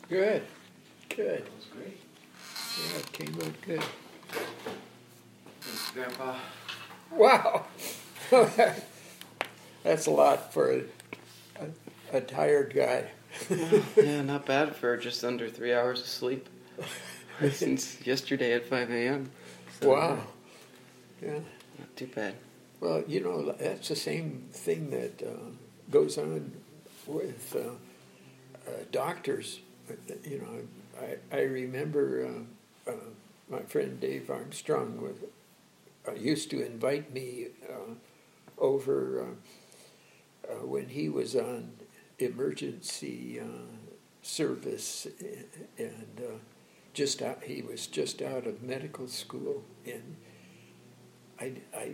Good. 0.09 0.43
Good. 1.11 1.45
That 1.45 1.55
was 1.55 1.67
great. 1.77 2.01
Yeah, 2.79 2.99
it 2.99 3.13
came 3.13 3.35
out 3.35 3.61
good. 3.67 3.83
Thanks, 5.61 5.91
Grandpa. 5.93 6.37
Wow. 7.11 7.67
That's 9.83 10.07
a 10.07 10.11
lot 10.11 10.53
for 10.53 10.73
a, 10.73 10.83
a, 11.61 12.17
a 12.19 12.21
tired 12.21 12.73
guy. 12.75 13.11
yeah, 13.97 14.23
not 14.23 14.47
bad 14.47 14.75
for 14.77 14.97
just 14.97 15.25
under 15.25 15.49
three 15.49 15.75
hours 15.75 16.01
of 16.01 16.07
sleep 16.07 16.49
since 17.53 18.05
yesterday 18.07 18.53
at 18.55 18.67
5 18.67 18.91
a.m. 18.91 19.31
So, 19.81 19.91
Wow. 19.91 20.19
Yeah. 21.23 21.41
Not 21.79 21.97
too 21.97 22.07
bad. 22.15 22.35
Well, 22.81 23.03
you 23.07 23.21
know, 23.21 23.53
that's 23.53 23.89
the 23.89 23.97
same 23.97 24.45
thing 24.53 24.91
that 24.91 25.23
uh, 25.27 25.51
goes 25.91 26.17
on 26.17 26.53
with 27.07 27.57
uh, 27.57 28.71
uh, 28.71 28.85
doctors. 28.93 29.61
You 30.25 30.39
know, 30.39 31.07
I, 31.33 31.37
I 31.37 31.41
remember 31.43 32.27
uh, 32.87 32.91
uh, 32.91 32.95
my 33.49 33.61
friend 33.63 34.01
Dave 34.01 34.31
Armstrong 34.31 35.01
was, 35.01 35.17
uh, 36.07 36.15
used 36.15 36.51
to 36.51 36.65
invite 36.65 37.13
me 37.13 37.47
uh, 37.69 37.95
over 38.59 39.27
uh, 40.47 40.53
uh, 40.53 40.67
when 40.67 40.89
he 40.89 41.09
was 41.09 41.37
on 41.37 41.73
emergency 42.19 43.41
service 44.23 45.07
and 45.79 46.21
just 46.95 47.23
out, 47.23 47.43
he 47.45 47.63
was 47.63 47.87
just 47.87 48.21
out 48.21 48.47
of 48.47 48.63
medical 48.63 49.07
school 49.07 49.63
and 49.87 50.17
I, 51.41 51.53
I 51.77 51.93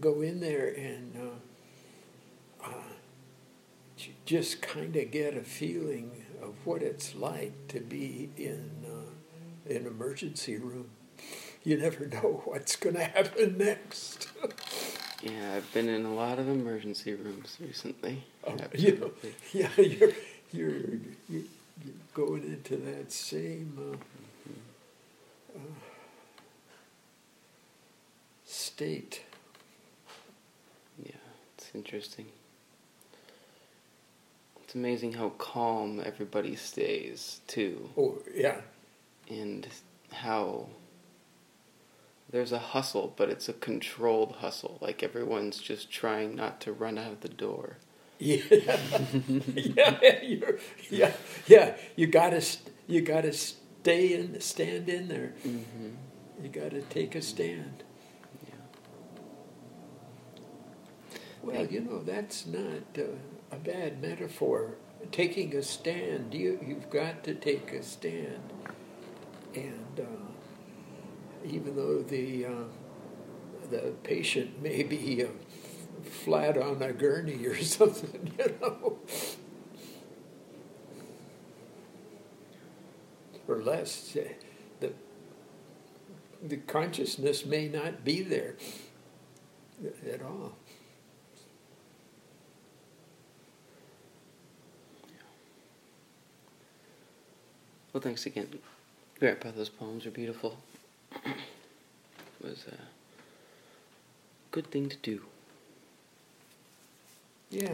go 0.00 0.20
in 0.22 0.40
there 0.40 0.68
and 0.68 1.12
uh, 2.64 2.68
just 4.24 4.62
kind 4.62 4.96
of 4.96 5.10
get 5.10 5.36
a 5.36 5.42
feeling 5.42 6.24
of 6.42 6.54
what 6.64 6.82
it's 6.82 7.14
like 7.14 7.68
to 7.68 7.80
be 7.80 8.30
in 8.36 8.70
uh, 8.86 9.72
an 9.74 9.86
emergency 9.86 10.56
room. 10.56 10.90
You 11.64 11.76
never 11.78 12.06
know 12.12 12.42
what's 12.44 12.76
going 12.76 12.96
to 12.96 13.04
happen 13.04 13.58
next. 13.58 14.28
Yeah, 15.22 15.54
I've 15.56 15.72
been 15.72 15.88
in 15.88 16.04
a 16.04 16.14
lot 16.14 16.38
of 16.38 16.48
emergency 16.48 17.14
rooms 17.14 17.56
recently. 17.60 18.24
Um, 18.46 18.58
you 18.74 18.96
know, 18.96 19.10
yeah, 19.52 19.70
you're, 19.76 20.12
you're, 20.52 21.00
you're 21.28 21.42
going 22.14 22.44
into 22.44 22.76
that 22.76 23.10
same 23.10 23.96
uh, 25.54 25.58
uh, 25.58 25.62
state. 28.44 29.22
Yeah, 31.02 31.12
it's 31.56 31.70
interesting. 31.74 32.26
It's 34.66 34.74
amazing 34.74 35.12
how 35.12 35.28
calm 35.38 36.02
everybody 36.04 36.56
stays, 36.56 37.40
too. 37.46 37.88
Oh, 37.96 38.18
yeah. 38.34 38.62
and 39.30 39.64
how 40.12 40.66
there's 42.30 42.50
a 42.50 42.58
hustle, 42.58 43.14
but 43.16 43.30
it's 43.30 43.48
a 43.48 43.52
controlled 43.52 44.32
hustle. 44.40 44.78
Like 44.80 45.04
everyone's 45.04 45.58
just 45.58 45.88
trying 45.92 46.34
not 46.34 46.60
to 46.62 46.72
run 46.72 46.98
out 46.98 47.12
of 47.12 47.20
the 47.20 47.28
door. 47.28 47.78
Yeah, 48.18 48.40
yeah, 49.54 50.52
yeah, 50.90 51.12
yeah. 51.46 51.76
You 51.96 52.06
gotta, 52.06 52.42
you 52.86 53.02
gotta 53.02 53.32
stay 53.32 54.14
in, 54.14 54.40
stand 54.40 54.88
in 54.88 55.08
there. 55.08 55.34
Mm-hmm. 55.46 56.42
You 56.42 56.48
gotta 56.48 56.80
take 56.80 57.14
a 57.14 57.20
stand. 57.20 57.84
Yeah. 58.48 58.54
Well, 61.42 61.66
you 61.66 61.80
know 61.82 62.02
that's 62.02 62.46
not 62.46 62.82
uh, 62.98 63.02
a 63.50 63.56
bad 63.56 64.02
metaphor. 64.02 64.76
Taking 65.12 65.54
a 65.54 65.62
stand, 65.62 66.34
you 66.34 66.58
you've 66.66 66.90
got 66.90 67.22
to 67.24 67.34
take 67.34 67.72
a 67.72 67.82
stand, 67.82 68.52
and 69.54 70.00
uh, 70.00 71.44
even 71.44 71.76
though 71.76 72.02
the 72.02 72.46
uh, 72.46 72.64
the 73.70 73.92
patient 74.02 74.62
may 74.62 74.82
be 74.82 75.22
uh, 75.22 75.28
flat 76.02 76.56
on 76.56 76.82
a 76.82 76.92
gurney 76.92 77.46
or 77.46 77.56
something, 77.62 78.32
you 78.38 78.56
know, 78.60 78.98
or 83.46 83.62
less, 83.62 84.16
uh, 84.16 84.28
the 84.80 84.92
the 86.42 86.56
consciousness 86.56 87.44
may 87.44 87.68
not 87.68 88.04
be 88.04 88.22
there 88.22 88.56
at 90.10 90.22
all. 90.22 90.56
Well, 97.96 98.02
thanks 98.02 98.26
again, 98.26 98.46
Grandpa. 99.18 99.52
Those 99.52 99.70
poems 99.70 100.04
are 100.04 100.10
beautiful. 100.10 100.58
it 101.24 101.32
was 102.42 102.66
a 102.70 102.76
good 104.50 104.70
thing 104.70 104.90
to 104.90 104.96
do. 104.98 105.22
Yeah. 107.48 107.72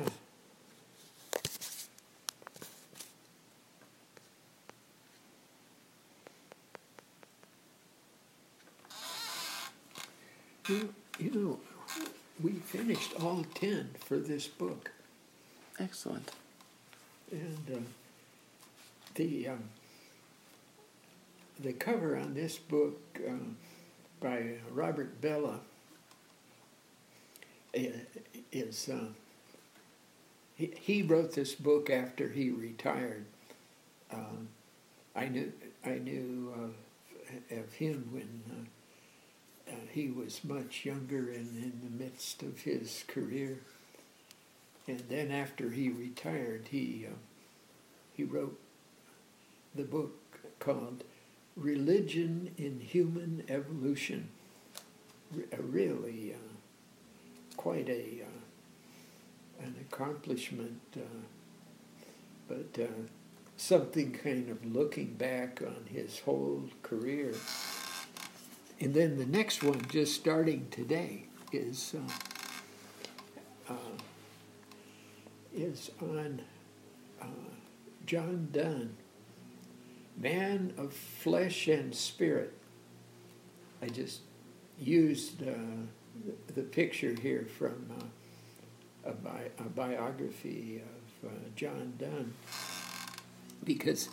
You, 10.69 10.95
you 11.19 11.31
know, 11.33 11.59
we 12.41 12.53
finished 12.53 13.15
all 13.21 13.45
ten 13.57 13.91
for 13.99 14.19
this 14.19 14.47
book, 14.47 14.93
Excellent. 15.81 16.31
and 17.33 17.59
uh, 17.75 17.79
the 19.17 19.49
um, 19.49 19.65
the 21.63 21.73
cover 21.73 22.17
on 22.17 22.35
this 22.35 22.59
book 22.59 23.01
um, 23.29 23.57
by 24.21 24.55
Robert 24.71 25.21
Bellah 25.21 25.61
is 28.53 28.89
uh, 28.89 29.07
he, 30.57 30.73
he 30.79 31.03
wrote 31.03 31.35
this 31.35 31.55
book 31.55 31.89
after 31.89 32.29
he 32.29 32.51
retired. 32.51 33.25
Um, 34.13 34.49
I 35.15 35.29
knew 35.29 35.53
I 35.85 35.95
knew 35.99 36.53
of, 36.57 37.59
of 37.59 37.73
him 37.75 38.09
when 38.11 38.43
uh, 38.51 39.73
uh, 39.73 39.77
he 39.91 40.09
was 40.09 40.45
much 40.45 40.85
younger 40.85 41.31
and 41.31 41.63
in 41.63 41.81
the 41.85 42.05
midst 42.05 42.43
of 42.43 42.61
his 42.61 43.05
career, 43.07 43.61
and 44.87 45.01
then 45.09 45.31
after 45.31 45.71
he 45.71 45.89
retired, 45.89 46.69
he 46.71 47.07
uh, 47.09 47.15
he 48.15 48.25
wrote 48.25 48.59
the 49.75 49.85
book 49.85 50.13
called 50.59 51.05
"Religion 51.57 52.51
in 52.57 52.81
Human 52.81 53.45
Evolution." 53.49 54.29
Re- 55.35 55.45
a 55.53 55.63
really 55.63 56.35
uh, 56.35 57.57
quite 57.57 57.89
a 57.89 58.23
uh, 58.23 59.65
an 59.65 59.77
accomplishment, 59.81 60.81
uh, 60.97 61.01
but 62.49 62.83
uh, 62.83 62.87
something 63.57 64.13
kind 64.13 64.51
of 64.51 64.65
looking 64.65 65.15
back 65.15 65.63
on 65.63 65.87
his 65.87 66.19
whole 66.21 66.65
career. 66.83 67.33
And 68.81 68.93
then 68.95 69.17
the 69.17 69.27
next 69.27 69.63
one, 69.63 69.81
just 69.89 70.15
starting 70.15 70.67
today, 70.71 71.27
is 71.53 71.95
uh, 73.69 73.73
uh, 73.73 73.97
is 75.55 75.91
on 76.01 76.43
uh, 77.21 77.27
John 78.07 78.49
Donne, 78.51 78.97
man 80.17 80.73
of 80.77 80.93
flesh 80.93 81.69
and 81.69 81.95
spirit. 81.95 82.53
I 83.83 83.89
just 83.89 84.21
used 84.79 85.43
uh, 85.43 85.53
the, 86.55 86.63
picture 86.63 87.15
here 87.21 87.47
from 87.59 87.91
uh, 87.99 89.11
a, 89.11 89.13
bi- 89.13 89.51
a 89.59 89.63
biography 89.63 90.83
of 91.23 91.31
uh, 91.31 91.35
John 91.57 91.95
Donne 91.99 92.33
because 93.65 94.09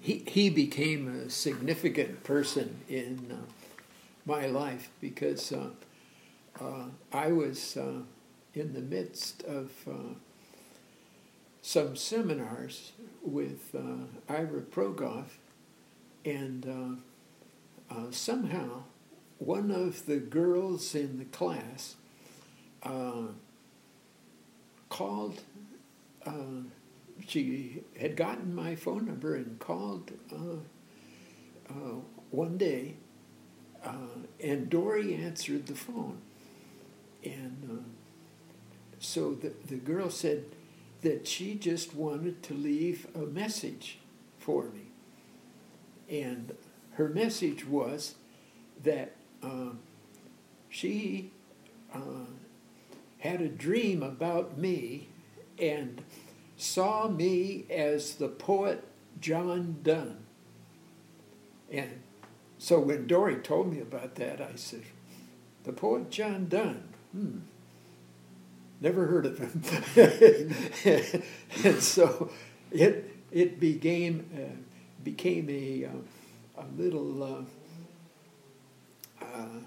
he, 0.00 0.22
he 0.26 0.50
became 0.50 1.08
a 1.08 1.30
significant 1.30 2.22
person 2.24 2.76
in 2.88 3.26
uh, 3.30 3.36
my 4.26 4.46
life 4.46 4.90
because 5.00 5.52
uh, 5.52 5.70
uh, 6.60 6.86
I 7.12 7.32
was 7.32 7.76
in 8.54 8.72
the 8.74 8.80
midst 8.80 9.42
of 9.44 9.70
some 11.62 11.96
seminars 11.96 12.92
with 13.22 13.74
Ira 14.28 14.60
Progoff, 14.60 15.38
and 16.24 17.00
uh, 17.90 17.94
uh, 17.94 18.10
somehow 18.10 18.82
one 19.38 19.70
of 19.70 20.06
the 20.06 20.16
girls 20.16 20.94
in 20.94 21.18
the 21.18 21.24
class 21.26 21.96
uh, 22.82 23.28
called. 24.88 25.40
Uh, 26.24 26.62
she 27.26 27.82
had 27.98 28.16
gotten 28.16 28.54
my 28.54 28.74
phone 28.74 29.06
number 29.06 29.36
and 29.36 29.58
called 29.58 30.10
uh, 30.32 30.56
uh, 31.70 32.00
one 32.30 32.56
day, 32.56 32.96
and 34.42 34.68
Dory 34.68 35.14
answered 35.14 35.66
the 35.66 35.74
phone. 35.74 36.18
And 37.22 37.84
so 38.98 39.34
the, 39.34 39.52
the 39.66 39.76
girl 39.76 40.10
said 40.10 40.44
that 41.02 41.26
she 41.28 41.54
just 41.54 41.94
wanted 41.94 42.42
to 42.44 42.54
leave 42.54 43.06
a 43.14 43.20
message 43.20 43.98
for 44.38 44.64
me. 44.64 44.83
And 46.08 46.54
her 46.92 47.08
message 47.08 47.66
was 47.66 48.14
that 48.82 49.12
um, 49.42 49.80
she 50.68 51.30
uh, 51.92 52.26
had 53.18 53.40
a 53.40 53.48
dream 53.48 54.02
about 54.02 54.58
me 54.58 55.08
and 55.58 56.02
saw 56.56 57.08
me 57.08 57.64
as 57.70 58.16
the 58.16 58.28
poet 58.28 58.84
John 59.20 59.76
Donne. 59.82 60.24
And 61.70 62.02
so 62.58 62.80
when 62.80 63.06
Dory 63.06 63.36
told 63.36 63.72
me 63.72 63.80
about 63.80 64.14
that, 64.16 64.40
I 64.40 64.56
said, 64.56 64.82
the 65.64 65.72
poet 65.72 66.10
John 66.10 66.48
Donne, 66.48 66.88
hmm, 67.12 67.38
never 68.80 69.06
heard 69.06 69.26
of 69.26 69.38
him. 69.38 69.62
and 71.64 71.82
so 71.82 72.30
it, 72.70 73.16
it 73.32 73.58
became, 73.58 74.28
uh, 74.34 74.73
became 75.04 75.48
a, 75.50 75.84
uh, 75.84 76.62
a 76.62 76.66
little 76.80 77.22
uh, 77.22 79.24
uh 79.24 79.60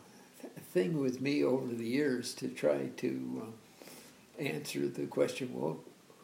thing 0.74 1.00
with 1.00 1.22
me 1.22 1.44
over 1.44 1.74
the 1.74 1.86
years 1.86 2.34
to 2.34 2.50
try 2.50 2.90
to 2.98 3.48
uh, 3.48 4.42
answer 4.42 4.88
the 4.88 5.06
question, 5.06 5.52
well, 5.54 5.78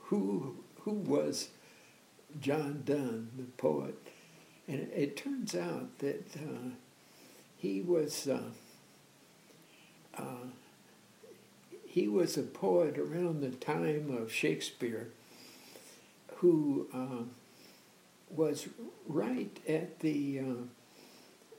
who, 0.06 0.56
who 0.82 0.92
was 0.92 1.50
John 2.42 2.84
Donne, 2.86 3.30
the 3.38 3.44
poet? 3.58 3.96
And 4.68 4.80
it, 4.80 4.92
it 4.96 5.18
turns 5.18 5.56
out 5.56 6.00
that 6.00 6.26
uh, 6.36 6.72
he 7.58 7.82
was 7.82 8.28
he 11.94 12.08
was 12.08 12.38
a 12.38 12.42
poet 12.42 12.98
around 12.98 13.42
the 13.42 13.52
time 13.52 14.18
of 14.18 14.32
Shakespeare 14.32 15.10
who 16.38 16.88
uh, 16.92 17.26
was 18.36 18.68
right 19.08 19.60
at 19.68 20.00
the 20.00 20.40
uh, 20.40 20.44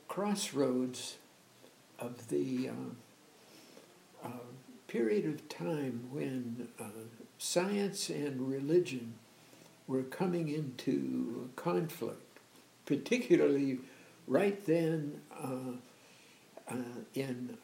crossroads 0.07 1.15
of 1.99 2.29
the 2.29 2.69
uh, 2.69 4.27
uh, 4.27 4.29
period 4.87 5.25
of 5.25 5.47
time 5.49 6.07
when 6.11 6.67
uh, 6.79 6.83
science 7.37 8.09
and 8.09 8.49
religion 8.49 9.13
were 9.87 10.03
coming 10.03 10.49
into 10.49 11.49
conflict, 11.55 12.39
particularly 12.85 13.79
right 14.27 14.65
then 14.65 15.21
uh, 15.31 16.75
in 17.13 17.57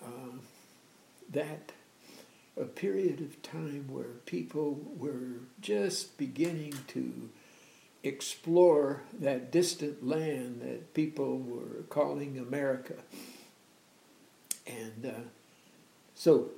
that 1.31 1.71
a 2.59 2.65
period 2.65 3.21
of 3.21 3.41
time 3.41 3.87
where 3.89 4.13
people 4.25 4.79
were 4.97 5.39
just 5.61 6.17
beginning 6.17 6.73
to 6.87 7.29
explore 8.03 9.03
that 9.19 9.51
distant 9.51 10.05
land 10.05 10.61
that 10.61 10.93
people 10.93 11.39
were 11.39 11.83
calling 11.89 12.37
America. 12.37 12.95
And 14.65 15.05
uh, 15.05 15.19
so 16.15 16.49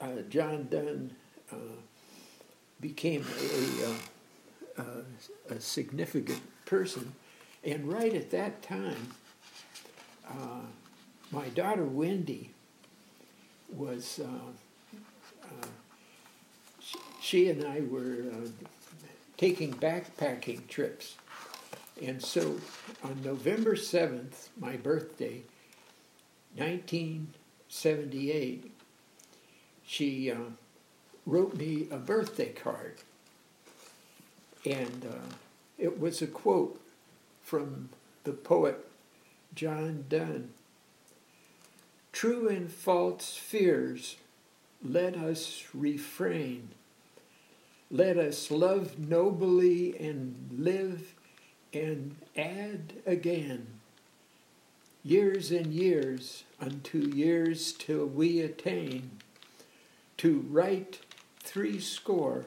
uh, 0.00 0.22
John 0.28 0.68
Donne 0.70 1.12
uh, 1.52 1.56
became 2.80 3.24
a, 3.40 3.86
uh, 3.86 4.82
uh, 4.82 5.54
a, 5.54 5.60
significant 5.60 6.42
person. 6.66 7.14
And 7.62 7.90
right 7.90 8.12
at 8.12 8.30
that 8.32 8.62
time, 8.62 9.14
uh, 10.28 10.66
my 11.30 11.48
daughter 11.50 11.84
Wendy 11.84 12.50
was, 13.72 14.20
she 17.20 17.48
and 17.48 17.64
I 17.64 17.80
were 17.80 18.24
taking 19.44 19.74
backpacking 19.74 20.66
trips. 20.68 21.16
And 22.02 22.22
so 22.22 22.56
on 23.02 23.22
November 23.22 23.74
7th, 23.74 24.48
my 24.58 24.78
birthday, 24.78 25.42
1978, 26.56 28.72
she 29.84 30.30
uh, 30.30 30.36
wrote 31.26 31.56
me 31.56 31.88
a 31.90 31.98
birthday 31.98 32.52
card. 32.52 32.94
And 34.64 35.06
uh, 35.10 35.34
it 35.76 36.00
was 36.00 36.22
a 36.22 36.26
quote 36.26 36.80
from 37.42 37.90
the 38.24 38.32
poet 38.32 38.88
John 39.54 40.06
Donne 40.08 40.54
True 42.12 42.48
and 42.48 42.72
false 42.72 43.36
fears, 43.36 44.16
let 44.82 45.18
us 45.18 45.64
refrain. 45.74 46.70
Let 47.94 48.18
us 48.18 48.50
love 48.50 48.98
nobly 48.98 49.96
and 50.00 50.48
live 50.50 51.14
and 51.72 52.16
add 52.36 52.94
again 53.06 53.68
years 55.04 55.52
and 55.52 55.72
years 55.72 56.42
unto 56.60 56.98
years 56.98 57.70
till 57.70 58.04
we 58.06 58.40
attain 58.40 59.20
to 60.16 60.44
write 60.50 61.02
three 61.44 61.78
score 61.78 62.46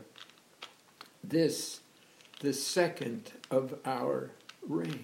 this 1.23 1.79
the 2.41 2.51
second 2.51 3.31
of 3.49 3.79
our 3.85 4.31
reign. 4.67 5.03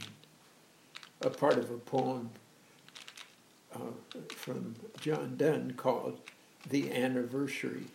A 1.21 1.29
part 1.29 1.58
of 1.58 1.71
a 1.71 1.77
poem 1.77 2.32
uh, 3.73 3.79
from 4.36 4.75
john 4.99 5.38
donne 5.38 5.75
called 5.77 6.19
the 6.69 6.91
anniversary 6.91 7.86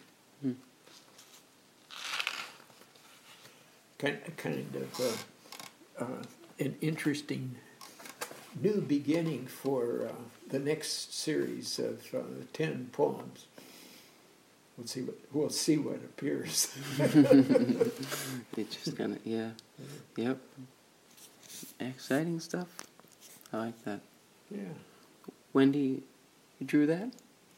kind, 3.99 4.19
kind 4.37 4.77
of 4.77 5.01
uh, 5.01 6.05
uh, 6.05 6.23
an 6.59 6.77
interesting 6.81 7.57
new 8.61 8.81
beginning 8.81 9.47
for 9.47 10.09
uh, 10.09 10.13
the 10.49 10.59
next 10.59 11.15
series 11.15 11.79
of 11.79 12.15
uh, 12.15 12.21
10 12.53 12.91
poems. 12.93 13.47
We'll 14.77 14.87
see 14.87 15.03
what, 15.03 15.19
we'll 15.33 15.51
see 15.51 15.77
what 15.77 15.97
appears. 15.97 16.73
it's 18.57 18.77
just 18.77 18.97
kind 18.97 19.17
of, 19.17 19.27
yeah. 19.27 19.51
Yep. 20.17 20.39
Exciting 21.81 22.39
stuff. 22.39 22.69
I 23.53 23.59
like 23.59 23.85
that. 23.85 24.01
Yeah. 24.51 24.61
Wendy, 25.53 26.03
you 26.61 26.67
drew 26.67 26.87
that? 26.87 27.11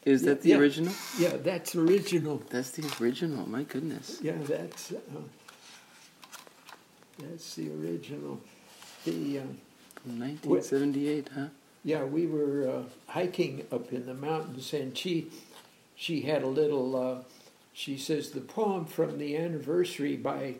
Is 0.03 0.23
yeah, 0.23 0.29
that 0.29 0.41
the 0.41 0.49
yeah. 0.49 0.57
original? 0.57 0.93
Yeah, 1.19 1.37
that's 1.37 1.75
original. 1.75 2.41
That's 2.49 2.71
the 2.71 2.91
original. 2.99 3.47
My 3.47 3.63
goodness. 3.63 4.17
Yeah, 4.21 4.37
that's 4.41 4.91
uh, 4.91 4.97
that's 7.21 7.55
the 7.55 7.69
original. 7.71 8.39
The 9.05 9.39
uh, 9.39 9.43
1978, 10.05 11.29
huh? 11.33 11.45
Yeah, 11.83 12.03
we 12.03 12.27
were 12.27 12.69
uh, 12.69 12.83
hiking 13.11 13.65
up 13.71 13.91
in 13.91 14.05
the 14.05 14.13
mountains, 14.13 14.73
and 14.73 14.97
she 14.97 15.27
she 15.95 16.21
had 16.21 16.43
a 16.43 16.47
little. 16.47 16.95
Uh, 16.95 17.23
she 17.73 17.97
says 17.97 18.31
the 18.31 18.41
poem 18.41 18.85
from 18.85 19.17
the 19.17 19.37
anniversary 19.37 20.15
by 20.15 20.55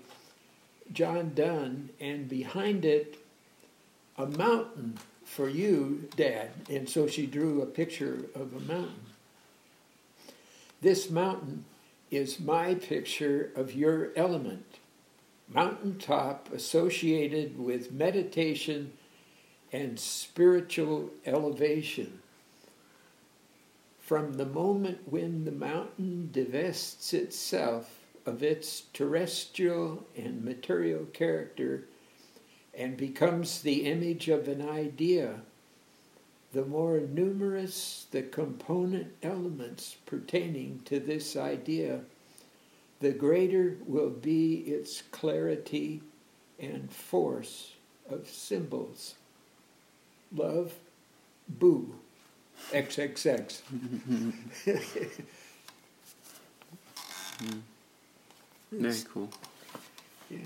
John 0.91 1.33
Donne, 1.35 1.89
and 1.99 2.27
behind 2.27 2.85
it, 2.85 3.17
a 4.17 4.25
mountain 4.25 4.97
for 5.25 5.47
you, 5.49 6.09
Dad. 6.15 6.49
And 6.69 6.89
so 6.89 7.07
she 7.07 7.25
drew 7.25 7.61
a 7.61 7.65
picture 7.65 8.25
of 8.35 8.53
a 8.53 8.59
mountain. 8.59 9.05
This 10.81 11.09
mountain 11.09 11.65
is 12.09 12.39
my 12.39 12.75
picture 12.75 13.51
of 13.55 13.73
your 13.73 14.09
element. 14.15 14.70
Mountaintop 15.53 16.51
associated 16.53 17.59
with 17.59 17.91
meditation 17.91 18.93
and 19.71 19.99
spiritual 19.99 21.09
elevation. 21.25 22.19
From 23.99 24.33
the 24.33 24.45
moment 24.45 24.99
when 25.05 25.45
the 25.45 25.51
mountain 25.51 26.29
divests 26.31 27.13
itself 27.13 27.99
of 28.25 28.43
its 28.43 28.83
terrestrial 28.93 30.05
and 30.15 30.43
material 30.43 31.05
character 31.05 31.85
and 32.73 32.95
becomes 32.95 33.61
the 33.61 33.85
image 33.85 34.29
of 34.29 34.47
an 34.47 34.67
idea, 34.67 35.41
the 36.53 36.65
more 36.65 36.99
numerous 36.99 38.05
the 38.11 38.21
component 38.21 39.13
elements 39.23 39.95
pertaining 40.05 40.81
to 40.85 40.99
this 40.99 41.35
idea, 41.35 42.01
the 43.01 43.11
greater 43.11 43.77
will 43.85 44.09
be 44.09 44.55
its 44.55 45.01
clarity 45.11 46.01
and 46.59 46.91
force 46.91 47.73
of 48.09 48.27
symbols 48.27 49.15
love, 50.33 50.73
boo, 51.47 51.95
XXX. 52.71 53.61
Very 58.71 59.01
cool. 59.11 59.29
Yeah. 60.29 60.39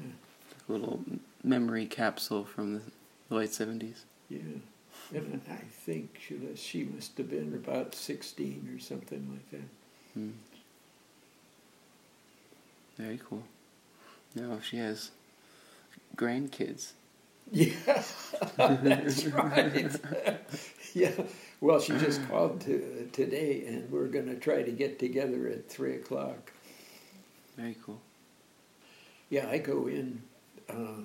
A 0.68 0.72
little 0.72 1.04
memory 1.44 1.86
capsule 1.86 2.44
from 2.44 2.82
the 3.30 3.36
late 3.36 3.52
70s. 3.52 4.00
Yeah. 4.30 4.40
And 5.14 5.42
I 5.50 5.58
think 5.58 6.20
she, 6.20 6.40
she 6.56 6.84
must 6.86 7.16
have 7.20 7.30
been 7.30 7.54
about 7.54 7.94
16 7.94 8.76
or 8.76 8.80
something 8.80 9.28
like 9.32 9.52
that. 9.52 9.68
Hmm. 10.14 10.32
Very 12.98 13.20
cool. 13.28 13.44
Now, 14.36 14.60
she 14.62 14.78
has 14.78 15.12
grandkids, 16.16 16.94
Yeah, 17.52 17.74
that's 18.58 19.26
right. 19.26 19.92
yeah. 20.94 21.12
Well, 21.62 21.80
she 21.80 21.94
just 21.98 22.28
called 22.30 22.62
to, 22.62 23.10
today, 23.12 23.66
and 23.68 23.90
we're 23.92 24.08
going 24.08 24.28
to 24.28 24.36
try 24.36 24.64
to 24.64 24.72
get 24.72 25.00
together 25.00 25.48
at 25.48 25.70
three 25.70 25.96
o'clock. 25.96 26.52
Very 27.58 27.76
cool. 27.86 28.00
Yeah, 29.30 29.48
I 29.50 29.58
go 29.60 29.88
in. 29.88 30.22
Uh, 30.70 31.04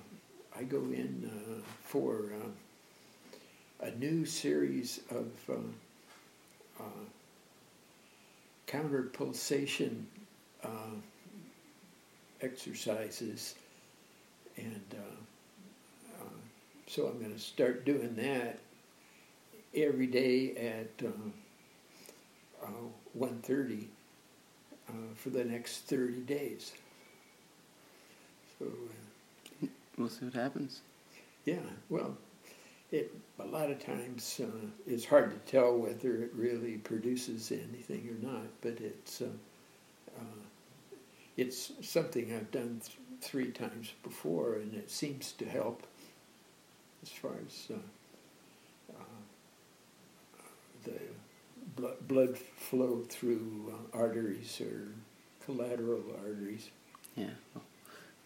I 0.56 0.62
go 0.64 0.78
in 0.78 1.30
uh, 1.32 1.60
for 1.84 2.32
uh, 2.42 3.86
a 3.86 3.90
new 3.92 4.24
series 4.24 5.00
of 5.10 5.28
uh, 5.48 6.82
uh, 6.82 7.04
counter 8.66 9.02
pulsation 9.02 10.06
uh, 10.64 10.96
exercises, 12.42 13.54
and 14.56 14.82
uh, 14.94 16.20
uh, 16.22 16.28
so 16.86 17.06
I'm 17.06 17.18
going 17.18 17.32
to 17.32 17.38
start 17.38 17.84
doing 17.84 18.14
that 18.16 18.58
every 19.74 20.06
day 20.06 20.56
at 20.56 21.06
uh, 21.06 21.10
uh, 22.66 23.18
1.30 23.18 23.84
uh, 24.88 24.92
for 25.14 25.30
the 25.30 25.44
next 25.44 25.78
30 25.86 26.20
days. 26.22 26.72
So, 28.58 28.66
uh, 28.66 29.66
We'll 29.96 30.08
see 30.08 30.24
what 30.24 30.34
happens. 30.34 30.80
yeah, 31.44 31.56
well, 31.88 32.16
it, 32.90 33.14
a 33.38 33.44
lot 33.44 33.70
of 33.70 33.84
times 33.84 34.40
uh, 34.42 34.66
it's 34.86 35.04
hard 35.04 35.30
to 35.30 35.50
tell 35.50 35.76
whether 35.76 36.22
it 36.22 36.32
really 36.34 36.76
produces 36.78 37.52
anything 37.52 38.08
or 38.08 38.26
not, 38.26 38.46
but 38.62 38.80
it's, 38.80 39.22
it's 41.36 41.72
something 41.82 42.34
I've 42.34 42.50
done 42.50 42.80
th- 42.84 42.98
three 43.20 43.50
times 43.50 43.92
before, 44.02 44.54
and 44.54 44.74
it 44.74 44.90
seems 44.90 45.32
to 45.32 45.44
help 45.44 45.86
as 47.02 47.10
far 47.10 47.32
as 47.46 47.68
uh, 47.70 48.94
uh, 48.98 50.42
the 50.84 50.92
blood, 51.76 52.08
blood 52.08 52.38
flow 52.38 53.04
through 53.08 53.72
uh, 53.72 53.96
arteries 53.96 54.60
or 54.60 54.88
collateral 55.44 56.02
arteries. 56.22 56.70
Yeah. 57.16 57.30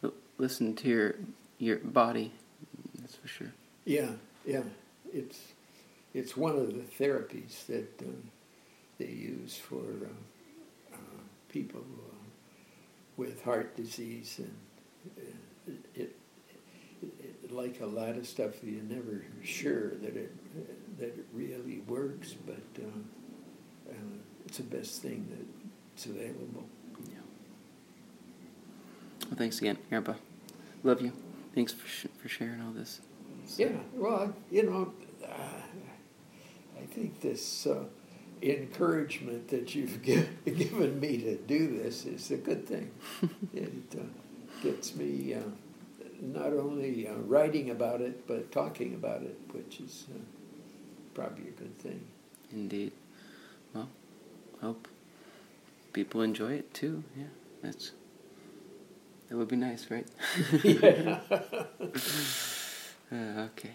Well, 0.02 0.12
listen 0.38 0.74
to 0.76 0.88
your 0.88 1.14
your 1.58 1.76
body. 1.78 2.32
That's 3.00 3.16
for 3.16 3.28
sure. 3.28 3.52
Yeah, 3.84 4.10
yeah, 4.46 4.62
it's 5.12 5.38
it's 6.14 6.36
one 6.36 6.56
of 6.56 6.68
the 6.68 7.04
therapies 7.04 7.66
that 7.66 8.02
um, 8.02 8.22
they 8.98 9.06
use 9.06 9.56
for 9.56 9.76
uh, 9.76 10.94
uh, 10.94 11.20
people 11.48 11.84
with 13.16 13.42
heart 13.44 13.76
disease, 13.76 14.38
and 14.38 14.54
uh, 15.18 15.72
it, 15.94 16.16
it, 17.02 17.08
it, 17.20 17.52
like 17.52 17.80
a 17.80 17.86
lot 17.86 18.16
of 18.16 18.26
stuff, 18.26 18.62
you're 18.62 18.82
never 18.82 19.24
sure 19.42 19.90
that 19.96 20.16
it 20.16 20.98
that 20.98 21.08
it 21.08 21.26
really 21.32 21.82
works, 21.86 22.34
but 22.46 22.82
uh, 22.82 23.90
uh, 23.90 23.94
it's 24.46 24.58
the 24.58 24.64
best 24.64 25.02
thing 25.02 25.26
that's 25.94 26.06
available. 26.06 26.66
Yeah. 27.08 27.14
Well, 29.26 29.36
thanks 29.36 29.58
again, 29.58 29.78
Grandpa. 29.88 30.14
Love 30.82 31.00
you. 31.02 31.12
Thanks 31.54 31.72
for 31.72 31.86
sh- 31.88 32.06
for 32.20 32.28
sharing 32.28 32.60
all 32.60 32.72
this. 32.72 33.00
Yeah, 33.56 33.68
well, 33.94 34.34
you 34.50 34.62
know, 34.64 34.92
uh, 35.22 35.60
I 36.80 36.86
think 36.86 37.20
this 37.20 37.66
uh, 37.66 37.84
encouragement 38.44 39.48
that 39.48 39.74
you've 39.74 40.02
gi- 40.04 40.28
given 40.44 41.00
me 41.00 41.18
to 41.18 41.36
do 41.36 41.78
this 41.82 42.04
is 42.06 42.30
a 42.30 42.36
good 42.36 42.66
thing. 42.66 42.90
it 43.54 43.68
uh, 43.98 44.02
gets 44.62 44.94
me 44.94 45.34
uh, 45.34 45.40
not 46.20 46.52
only 46.52 47.08
uh, 47.08 47.14
writing 47.26 47.70
about 47.70 48.00
it, 48.00 48.26
but 48.26 48.50
talking 48.52 48.94
about 48.94 49.22
it, 49.22 49.38
which 49.52 49.80
is 49.80 50.06
uh, 50.14 50.18
probably 51.14 51.48
a 51.48 51.52
good 51.52 51.78
thing. 51.78 52.00
Indeed. 52.52 52.92
Well, 53.74 53.88
hope 54.60 54.88
people 55.92 56.22
enjoy 56.22 56.52
it 56.54 56.72
too. 56.74 57.02
Yeah, 57.16 57.24
that's 57.62 57.92
that 59.28 59.36
would 59.36 59.48
be 59.48 59.56
nice, 59.56 59.90
right? 59.90 60.06
yeah. 60.62 61.20
Uh, 63.12 63.46
okay. 63.50 63.70